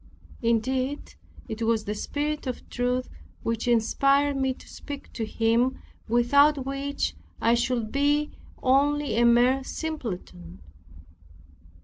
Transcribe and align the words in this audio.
Indeed 0.41 1.13
it 1.47 1.61
was 1.61 1.85
the 1.85 1.93
Spirit 1.93 2.47
of 2.47 2.67
truth 2.71 3.07
which 3.43 3.67
inspired 3.67 4.35
me 4.35 4.51
to 4.51 4.67
speak 4.67 5.13
to 5.13 5.23
him, 5.27 5.77
without 6.07 6.65
which 6.65 7.13
I 7.39 7.53
should 7.53 7.91
be 7.91 8.31
only 8.63 9.15
a 9.17 9.25
mere 9.25 9.63
simpleton. 9.63 10.63